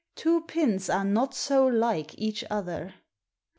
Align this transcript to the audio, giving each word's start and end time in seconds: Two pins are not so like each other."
Two 0.15 0.41
pins 0.45 0.89
are 0.89 1.05
not 1.05 1.35
so 1.35 1.67
like 1.67 2.17
each 2.17 2.43
other." 2.49 2.95